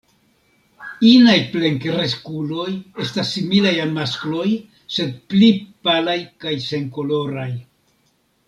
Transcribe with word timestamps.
Inaj 1.09 1.35
plenkreskuloj 1.55 2.65
estas 3.05 3.33
similaj 3.35 3.75
al 3.83 3.93
maskloj 3.99 4.49
sed 4.97 5.15
pli 5.35 5.53
palaj 5.89 6.19
kaj 6.47 6.59
senkoloraj. 6.71 7.51